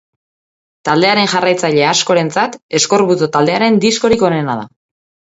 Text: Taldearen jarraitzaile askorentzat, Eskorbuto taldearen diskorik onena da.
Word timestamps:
Taldearen 0.87 1.27
jarraitzaile 1.33 1.83
askorentzat, 1.89 2.57
Eskorbuto 2.79 3.29
taldearen 3.37 3.79
diskorik 3.85 4.25
onena 4.31 4.57
da. 4.63 4.65